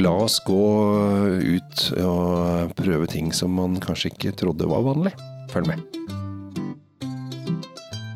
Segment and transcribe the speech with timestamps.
[0.00, 0.56] La oss gå
[1.42, 5.12] ut og prøve ting som man kanskje ikke trodde var vanlig.
[5.52, 5.82] Følg med.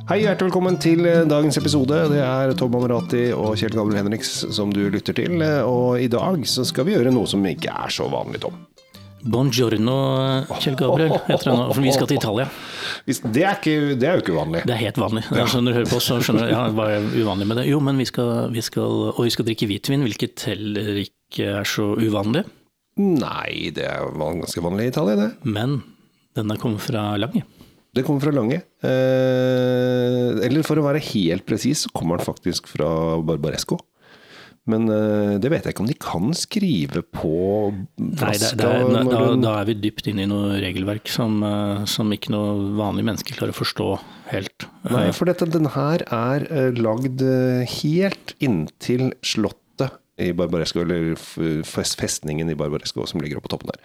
[0.07, 1.99] Hei, hjertelig velkommen til dagens episode.
[2.13, 5.43] Det er Tom Amarati og Kjell Gabriel Henriks som du lytter til.
[5.67, 8.57] Og i dag så skal vi gjøre noe som ikke er så vanlig, Tom.
[9.27, 9.99] Buongiorno,
[10.63, 11.67] Kjell Gabriel, heter det nå.
[11.75, 12.47] For vi skal til Italia.
[13.05, 14.63] Det er, ikke, det er jo ikke uvanlig.
[14.71, 15.27] Det er helt vanlig.
[15.35, 17.67] Altså, når du hører på, så skjønner du ja, hva er uvanlig med det.
[17.69, 21.67] Jo, men vi skal, vi skal, og vi skal drikke hvitvin, hvilket heller ikke er
[21.69, 22.45] så uvanlig.
[22.97, 25.31] Nei, det er ganske vanlig i Italia, det.
[25.45, 25.81] Men
[26.37, 27.43] denne kommer fra Lange.
[27.97, 28.63] Det kommer fra Lange.
[28.85, 32.89] Eh, eller for å være helt presis, så kommer den faktisk fra
[33.25, 33.79] Barbaresco.
[34.67, 37.35] Men eh, det vet jeg ikke om de kan skrive på
[37.71, 38.57] Nei, det, flaska.
[38.59, 42.11] det er, da, da, da er vi dypt inne i noe regelverk som, eh, som
[42.13, 43.87] ikke noe vanlig menneske klarer å forstå
[44.33, 44.67] helt.
[44.91, 49.63] Nei, for dette, den her er eh, lagd eh, helt inntil slottet
[50.19, 51.15] i Barbaresco, eller
[51.67, 53.81] festningen i Barbaresco som ligger oppe på toppen der.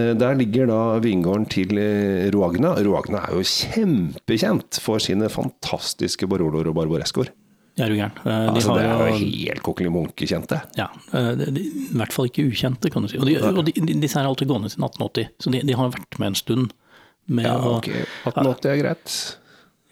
[0.00, 2.74] Eh, Der ligger da vingården til eh, Roagna.
[2.86, 7.28] Roagna er jo kjempekjent for sine fantastiske Baroloer og Barbarescoer.
[7.76, 8.14] Er du gæren?
[8.24, 10.62] Eh, De Altså, det er jo helt kokkelimunke-kjente.
[10.80, 13.18] Ja, de, de, I hvert fall ikke ukjente, kan du si.
[13.20, 13.68] Og, de, og
[14.00, 16.70] disse er alltid gående siden 1880, så de, de har vært med en stund.
[17.28, 17.90] Med Ja, ok.
[18.24, 19.18] 1880 er greit.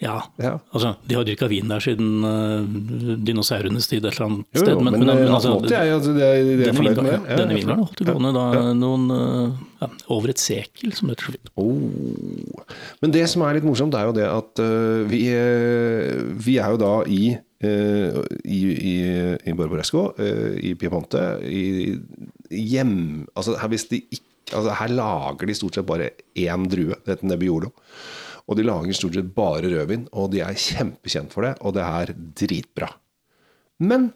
[0.04, 0.52] Ja, Ja.
[0.76, 4.74] altså, de har dyrka vin der siden uh, dinosaurenes tid et eller annet Jo, sted.
[4.76, 7.82] Men, men, men altså, 1880 er jo det, det er denne vingården, Ja, denne vingården
[7.86, 8.44] holdt det gående da,
[8.76, 11.40] noen, uh, ja, over et sekel, som det heter.
[11.56, 12.68] Oh.
[13.00, 15.24] Men det som er litt morsomt, er jo det at uh, vi,
[16.44, 17.22] vi er jo da i,
[17.64, 18.94] i, i,
[19.48, 21.94] i Barbaresco, i Piemonte, i,
[22.52, 23.24] hjem...
[23.32, 27.30] Altså her, de ikke, altså her lager de stort sett bare én drue, det heter
[27.32, 27.72] Nebbiolo.
[28.48, 31.84] Og de lager stort sett bare rødvin, og de er kjempekjent for det, og det
[31.86, 32.90] er dritbra.
[33.80, 34.10] Men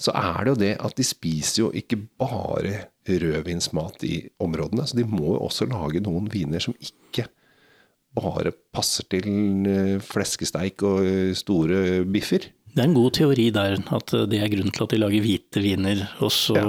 [0.00, 4.96] så er det jo det at de spiser jo ikke bare rødvinsmat i områdene, så
[4.96, 7.26] de må jo også lage noen viner som ikke
[8.16, 9.26] bare passer til
[9.70, 12.48] eh, fleskesteik og eh, store biffer.
[12.70, 15.22] Det er en god teori der, at eh, det er grunnen til at de lager
[15.26, 16.64] hvite viner også Ja.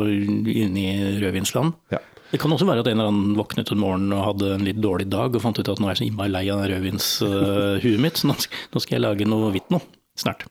[0.65, 1.73] inne i rødvinsland.
[1.93, 2.01] Ja.
[2.31, 4.79] Det kan også være at en eller annen våknet en morgen og hadde en litt
[4.79, 8.21] dårlig dag og fant ut at nå er jeg så innmari lei av rødvinshuet mitt,
[8.21, 9.81] så nå skal jeg lage noe hvitt nå,
[10.19, 10.47] snart.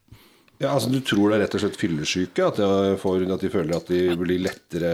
[0.60, 2.50] Ja, altså Du tror det er rett og slett fyllesyke?
[2.50, 4.90] At, at de føler at de blir lettere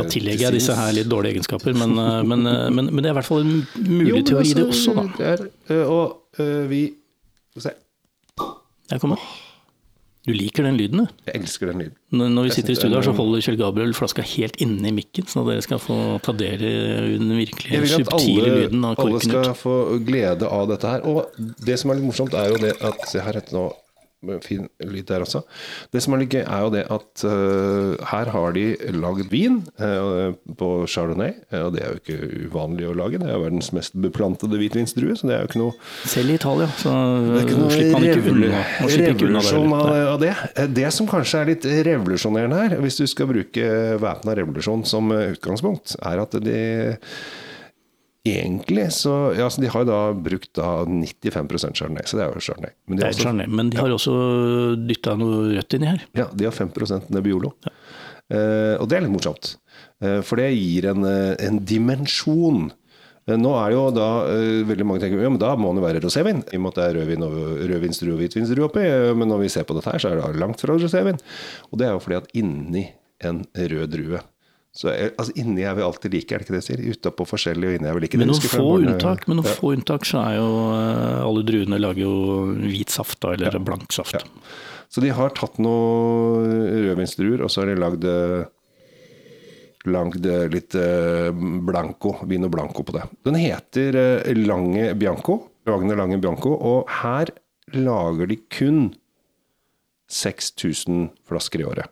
[0.00, 3.12] Ja, tillegger jeg disse her litt dårlige egenskaper, men, eh, men, eh, men, men det
[3.12, 5.06] er i hvert fall en mulig Jo, teori, altså, det altså, også, da.
[5.20, 5.32] det
[5.78, 6.84] er, og øh, vi
[7.54, 7.76] Skal vi se.
[8.90, 9.22] Der kommer
[10.24, 11.06] Du liker den lyden, du.
[11.28, 11.96] Jeg elsker den lyden.
[12.16, 14.88] Når når vi sitter i studio her, så er- holder Kjell Gabriel flaska helt inne
[14.88, 18.96] i mikken, så dere skal få ta del i den virkelig subtile alle, lyden av
[19.04, 19.74] alle skal få
[20.06, 21.04] glede av dette her.
[21.04, 21.26] Og
[21.64, 23.66] det som er litt morsomt, er jo det at Se her etter nå
[24.44, 25.44] Fin lyd der også.
[25.92, 29.60] Det som er litt gøy, er jo det at uh, her har de lagd vin
[29.80, 31.34] uh, på chardonnay.
[31.60, 33.20] Og det er jo ikke uvanlig å lage.
[33.22, 35.76] Det er verdens mest beplantede hvitvinsdrue, så det er jo ikke noe
[36.10, 38.64] Selv i Italia, så er slipper man ikke unna.
[39.04, 40.34] Revolusjon av, av det.
[40.76, 43.70] Det som kanskje er litt revolusjonerende her, hvis du skal bruke
[44.02, 46.60] væpna revolusjon som eh, utgangspunkt, er at de
[48.24, 52.32] egentlig så ja, altså De har jo da brukt da 95% chardonnay, så det er
[52.32, 52.72] jo chardonnay.
[52.88, 54.14] Men de har også, Chardonnay, men de har også
[54.88, 56.06] dytta noe rødt inni her.
[56.16, 57.74] ja, de har 5% Ja.
[58.32, 59.56] Eh, og det er litt morsomt.
[60.00, 62.70] Eh, for det gir en, eh, en dimensjon.
[63.28, 65.84] Eh, Nå er det jo da eh, veldig mange tenker ja, men da må det
[65.84, 67.36] være rosévin, i og med at det er rødvin og
[67.68, 68.80] rødvinsdrue og hvitvinsdrue oppi.
[68.88, 71.20] eh, Men når vi ser på dette her, så er det langt fra rosévin.
[71.70, 72.86] Og det er jo fordi at inni
[73.24, 74.20] en rød drue
[74.74, 76.80] så er, altså Inni er vi alltid like, er det ikke det jeg sier?
[76.96, 78.18] Utapå forskjellig, og inni er vi like.
[78.18, 79.52] Med noen jeg få unntak, med noen Ja.
[79.60, 82.14] få unntak så er jo eh, alle druene lager jo
[82.58, 84.16] hvit saft da, eller blank saft.
[84.18, 84.24] Ja.
[84.90, 86.50] Så de har tatt noen
[86.88, 88.44] rødvinsdruer, og så har de lagd eh,
[89.84, 91.28] Lagd eh, litt eh,
[91.60, 93.02] blanco, vino blanco på det.
[93.26, 95.34] Den heter eh, Lange Bianco.
[95.68, 96.54] Wagner Lange Bianco.
[96.56, 97.28] Og her
[97.76, 98.78] lager de kun
[100.08, 101.90] 6000 flasker i året.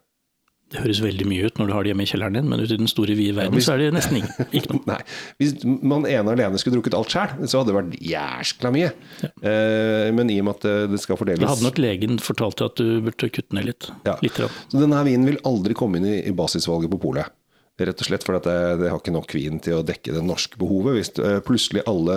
[0.72, 2.72] Det høres veldig mye ut når du har det hjemme i kjelleren din, men ute
[2.74, 4.82] i den store vide verden hvis- så er det nesten ingen, ikke noe.
[4.92, 4.98] Nei,
[5.42, 5.52] Hvis
[5.84, 8.90] man ene alene skulle drukket alt sjøl, så hadde det vært jæskla mye.
[9.42, 12.56] Eh, men i og med at eh, det skal fordeles Da hadde nok legen fortalt
[12.62, 13.90] deg at du burde kutte ned litt.
[14.08, 14.16] Ja.
[14.24, 14.40] litt.
[14.72, 17.28] Så denne vinen vil aldri komme inn i, i basisvalget på polet.
[17.88, 20.22] Rett og slett fordi at det, det har ikke nok vin til å dekke det
[20.26, 20.96] norske behovet.
[20.98, 22.16] Hvis eh, plutselig alle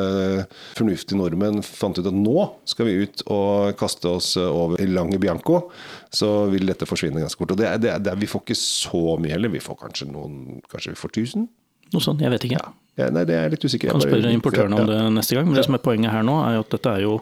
[0.77, 5.19] fornuftige nordmenn fant ut at nå skal vi ut og kaste oss over i Lange
[5.21, 5.65] Bianco,
[6.13, 7.55] så vil dette forsvinne ganske fort.
[7.55, 9.53] Og det, det, det, vi får ikke så mye heller.
[9.53, 10.41] Vi får kanskje noen
[10.71, 11.47] Kanskje vi får 1000?
[11.93, 12.59] Noe sånt, jeg vet ikke.
[12.97, 13.91] Ja, nei, det er litt usikker.
[13.91, 15.47] Kan spørre importørene om det neste gang.
[15.49, 17.17] Men det som er poenget her nå, er jo at dette er jo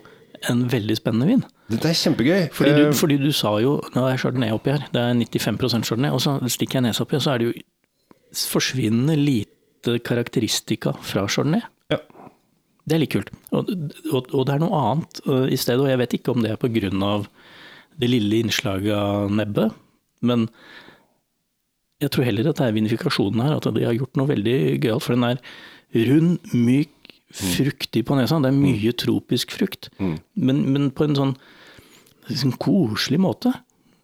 [0.52, 1.44] en veldig spennende vin.
[1.72, 2.48] Dette er kjempegøy.
[2.54, 4.86] Fordi du, Eh, fordi du sa jo Nå er chardonnay oppi her.
[4.94, 6.12] Det er 95% chardonnay.
[6.12, 7.54] Og så stikker jeg nesa oppi, og så er det jo
[8.34, 11.64] forsvinnende lite karakteristika fra chardonnay.
[11.94, 12.00] Ja.
[12.84, 13.32] Det er litt kult.
[13.56, 13.70] Og,
[14.12, 16.54] og, og det er noe annet uh, i stedet, og jeg vet ikke om det
[16.54, 17.14] er pga.
[18.02, 19.76] det lille innslaget av nebbet,
[20.22, 20.48] men
[22.04, 25.06] jeg tror heller at det er vinifikasjonen her, at de har gjort noe veldig gøyalt.
[25.06, 25.40] For den er
[26.10, 26.92] rund, myk,
[27.34, 28.42] fruktig på nesa.
[28.44, 31.32] Det er mye tropisk frukt, men, men på en sånn,
[32.28, 33.54] sånn koselig måte.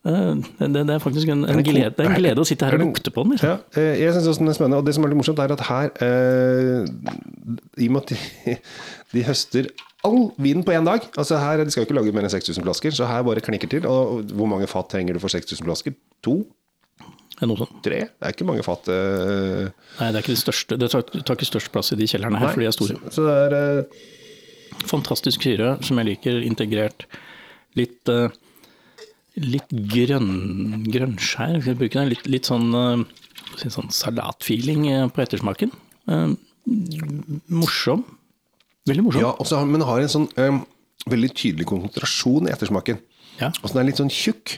[0.07, 3.25] Eh, Det, er faktisk en, en, glede, en glede å sitte her og lukte på
[3.25, 3.35] den.
[3.35, 3.49] Liksom.
[3.49, 4.79] Ja, eh, jeg synes også den er spennende.
[4.79, 6.85] Og det som er litt morsomt, er at her eh,
[7.83, 8.57] I og med at de,
[9.15, 9.71] de høster
[10.07, 12.63] all vinen på én dag Altså her, De skal jo ikke lage mer enn 6000
[12.63, 13.89] flasker, så her bare knikker til.
[13.89, 15.97] Og hvor mange fat trenger du for 6000 flasker?
[16.23, 16.39] To?
[17.39, 17.75] Noe sånt.
[17.83, 17.99] Tre?
[18.07, 18.87] Det er ikke mange fat.
[18.91, 20.75] Nei, det er ikke det største.
[20.79, 22.55] Det tar, tar ikke størst plass i de kjellerne her, nei.
[22.55, 22.97] for de er store.
[23.07, 23.83] Så, så det er
[24.87, 27.05] Fantastisk syre, som jeg liker, integrert.
[27.77, 28.29] Litt, eh,
[29.37, 32.09] litt grønn, grønnskjær, skal jeg bruke den?
[32.11, 35.73] Litt, litt sånn, eh, sånn salatfeeling eh, på ettersmaken.
[36.09, 36.31] Eh,
[37.53, 38.05] morsom.
[38.89, 39.23] Veldig morsom.
[39.23, 40.63] Ja, også, men har en sånn um,
[41.09, 42.99] veldig tydelig konsentrasjon i ettersmaken.
[43.39, 44.57] Ja, Og så den er litt sånn tjukk.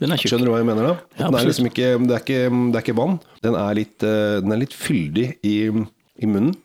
[0.00, 0.32] den er tjukk.
[0.32, 0.94] Skjønner du hva jeg mener da?
[1.18, 3.18] Ja, den er liksom ikke, det, er ikke, det er ikke vann.
[3.44, 6.56] Den er litt, den er litt fyldig i, i munnen.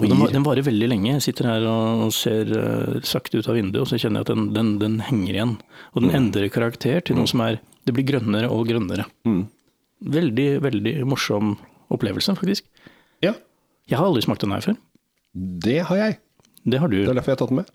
[0.00, 1.12] Og den, den varer veldig lenge.
[1.14, 4.32] Jeg sitter her og ser uh, sakte ut av vinduet, og så kjenner jeg at
[4.34, 5.52] den, den, den henger igjen.
[5.94, 6.08] Og Mm.
[6.08, 9.04] den endrer karakter til noe som er Det blir grønnere og grønnere.
[9.28, 9.42] Mm.
[10.02, 11.54] Veldig, veldig morsom
[11.92, 12.64] opplevelse, faktisk.
[13.22, 13.34] Ja,
[13.88, 14.76] Jeg har aldri smakt den her før.
[15.34, 16.18] det har jeg.
[16.64, 16.96] Det har du.
[17.04, 17.70] Det er derfor jeg har tatt den med.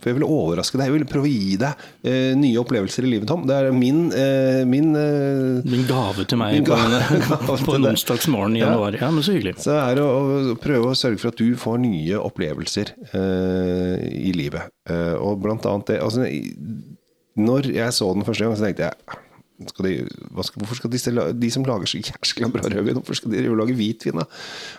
[0.00, 0.86] For jeg vil overraske deg.
[0.86, 3.42] Jeg vil prøve å gi deg eh, nye opplevelser i livet, Tom.
[3.48, 7.74] Det er min, eh, min eh, min, gave til meg gave, på en, gave- på
[7.76, 8.96] en onsdagsmorgen i januar.
[9.00, 9.56] Ja, men så hyggelig.
[9.60, 10.14] Så er det å,
[10.54, 14.70] å prøve å sørge for at du får nye opplevelser eh, i livet.
[14.88, 16.24] Eh, og blant annet det altså,
[17.40, 19.20] Når jeg så den første gang, så tenkte jeg
[19.68, 19.92] skal de,
[20.42, 23.74] skal, Hvorfor skal disse, de som lager så jæskla bra rødvin, hvorfor skal de lage
[23.76, 24.20] hvitvin?
[24.22, 24.24] da?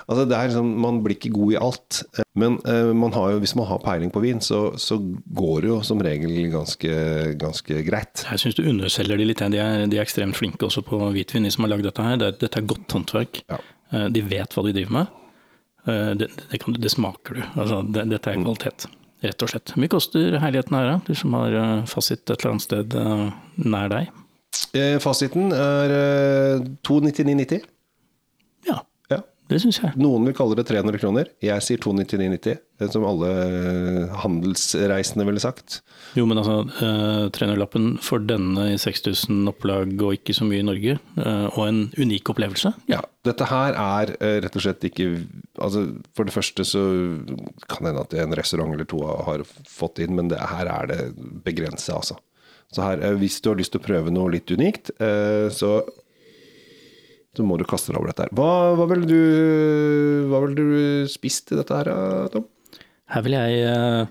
[0.07, 2.01] Altså, det er liksom, man blir ikke god i alt.
[2.33, 4.97] Men eh, man har jo, hvis man har peiling på vin, så, så
[5.37, 6.95] går det jo som regel ganske,
[7.41, 8.25] ganske greit.
[8.31, 9.43] Jeg syns du underselger de litt.
[9.53, 12.17] De er, de er ekstremt flinke også på hvitvin, de som har lagd dette her.
[12.21, 13.43] Det, dette er godt håndverk.
[13.51, 13.59] Ja.
[13.91, 15.17] Eh, De vet hva de driver med.
[15.87, 17.43] Eh, Det, det, kan, det smaker du.
[17.55, 18.87] Altså, det, dette er kvalitet,
[19.25, 19.71] rett og slett.
[19.75, 20.97] Hvor mye koster herligheten her, da?
[21.07, 21.55] Du som har
[21.89, 22.95] fasit et eller annet sted
[23.65, 24.09] nær deg?
[24.75, 27.61] Eh, fasiten er eh, 299,90.
[28.67, 28.81] Ja,
[29.11, 29.17] Ja.
[29.49, 29.91] det syns jeg.
[29.99, 31.27] Noen vil kalle det 300 kroner.
[31.43, 35.81] Jeg sier 299,90, eh, som alle eh, handelsreisende ville sagt.
[36.15, 40.67] Jo, men altså, eh, 300-lappen for denne i 6000 opplag og ikke så mye i
[40.67, 42.73] Norge, eh, og en unik opplevelse.
[42.91, 45.11] Ja, dette her er eh, rett og slett ikke
[45.61, 45.83] altså
[46.15, 46.81] For det første så
[47.69, 50.87] kan det hende at en restaurant eller to har fått inn, men det, her er
[50.91, 50.99] det
[51.43, 52.19] begrenset, altså.
[52.71, 55.81] Så her, eh, hvis du har lyst til å prøve noe litt unikt, eh, så
[57.31, 58.31] så må du kaste deg over dette her.
[58.35, 59.21] Hva, hva ville du,
[60.27, 61.87] ville du spist til dette her,
[62.33, 62.43] Tom?
[63.11, 64.09] Her vil jeg eh,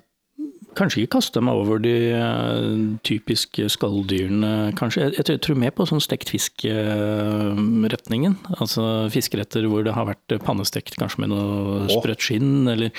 [0.79, 4.99] kanskje ikke kaste meg over de eh, typiske skalldyrene, kanskje.
[5.09, 8.35] Jeg, jeg tror mer på sånn stekt fisk-retningen.
[8.57, 11.45] altså fiskeretter hvor det har vært pannestekt kanskje med noe
[11.91, 12.91] sprøtt skinn, eller,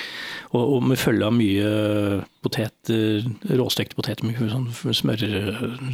[0.52, 1.68] og, og med følge av mye
[2.44, 3.26] poteter,
[3.60, 5.20] råstekte poteter med sånn smør,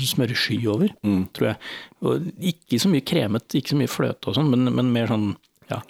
[0.02, 0.88] smørsky over,
[1.36, 1.58] tror jeg.
[2.04, 2.12] Og
[2.52, 5.28] ikke så mye kremet, ikke så mye fløte og sånn, men, men mer sånn,
[5.72, 5.80] ja.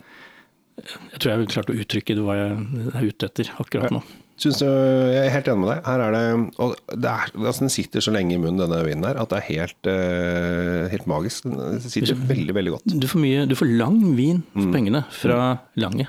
[0.79, 2.51] Jeg tror jeg har klart å uttrykke det hva jeg
[2.95, 3.99] er ute etter akkurat nå.
[4.39, 5.79] Synes du, jeg er helt enig med deg.
[5.89, 6.27] Her er det,
[6.63, 9.41] og det er, altså Den sitter så lenge i munnen, denne vinen her, at det
[9.41, 11.49] er helt, eh, helt magisk.
[11.51, 12.95] Den sitter veldig, veldig godt.
[13.03, 15.41] Du får, mye, du får lang vin for pengene fra
[15.83, 16.07] Lange.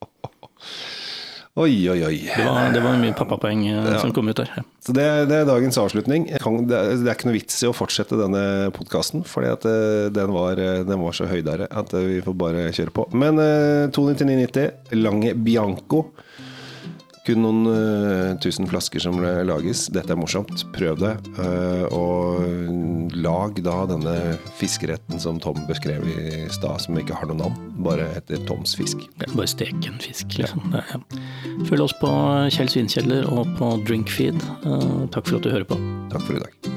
[1.55, 2.17] Oi, oi, oi.
[2.27, 3.99] Det var, det var mye pappapoeng ja.
[4.03, 4.49] som kom ut der.
[4.57, 4.63] Ja.
[4.83, 6.25] Så det, det er dagens avslutning.
[6.43, 10.09] Kan, det, er, det er ikke noe vits i å fortsette denne podkasten, at eh,
[10.11, 13.07] den var, eh, den var så høydere at eh, vi får bare kjøre på.
[13.15, 16.09] Men eh, 299,90, Lange Bianco.
[17.25, 19.17] Kun noen eh, tusen flasker som
[19.49, 19.87] lages.
[19.95, 20.65] Dette er morsomt.
[20.75, 21.15] Prøv det.
[21.41, 24.15] eh, og lag da denne
[24.59, 27.57] fiskeretten som Tom beskrev i stad, som ikke har noe navn.
[27.87, 29.01] Bare heter Toms fisk.
[29.23, 30.69] Ja, Bare stek en fisk, liksom.
[30.77, 31.01] Ja.
[31.71, 32.13] Følg oss på
[32.53, 34.37] Kjell Svinkjeller og på Drinkfeed.
[34.67, 35.81] Eh, takk for at du hører på.
[36.13, 36.74] Takk for i dag.